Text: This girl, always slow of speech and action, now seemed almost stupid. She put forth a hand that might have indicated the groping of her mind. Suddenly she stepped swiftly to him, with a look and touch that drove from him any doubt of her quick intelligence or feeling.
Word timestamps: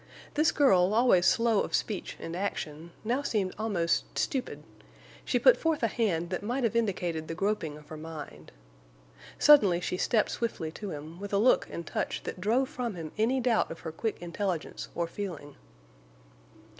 This 0.33 0.51
girl, 0.51 0.95
always 0.95 1.27
slow 1.27 1.59
of 1.61 1.75
speech 1.75 2.17
and 2.19 2.35
action, 2.35 2.89
now 3.03 3.21
seemed 3.21 3.53
almost 3.59 4.17
stupid. 4.17 4.63
She 5.23 5.37
put 5.37 5.57
forth 5.57 5.83
a 5.83 5.87
hand 5.87 6.31
that 6.31 6.41
might 6.41 6.63
have 6.63 6.75
indicated 6.75 7.27
the 7.27 7.35
groping 7.35 7.77
of 7.77 7.89
her 7.89 7.97
mind. 7.97 8.51
Suddenly 9.37 9.79
she 9.79 9.97
stepped 9.97 10.31
swiftly 10.31 10.71
to 10.71 10.89
him, 10.89 11.19
with 11.19 11.31
a 11.33 11.37
look 11.37 11.67
and 11.69 11.85
touch 11.85 12.23
that 12.23 12.41
drove 12.41 12.67
from 12.67 12.95
him 12.95 13.11
any 13.19 13.39
doubt 13.39 13.69
of 13.69 13.81
her 13.81 13.91
quick 13.91 14.19
intelligence 14.23 14.89
or 14.95 15.05
feeling. 15.05 15.55